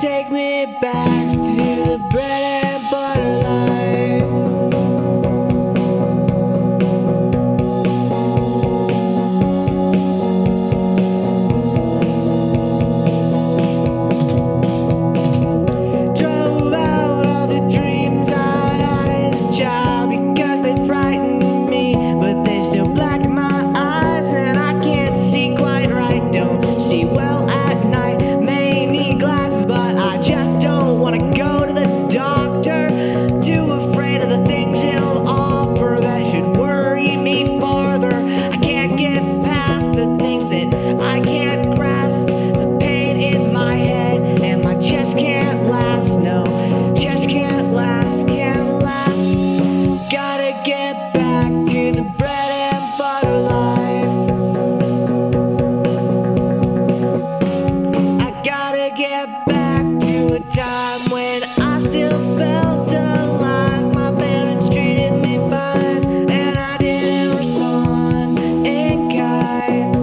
[0.00, 1.17] Take me back.
[58.98, 63.94] get back to a time when I still felt alive.
[63.94, 69.94] My parents treated me fine, and I didn't respond in kind.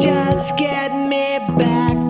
[0.00, 2.09] Just get me back.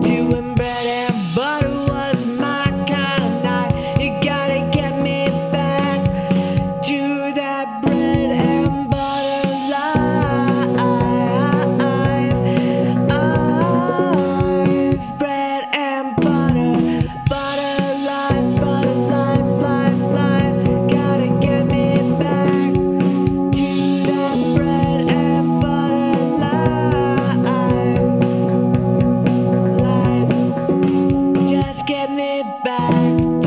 [32.91, 33.40] you